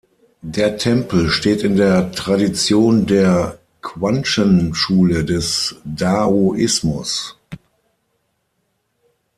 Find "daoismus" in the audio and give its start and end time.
5.85-7.37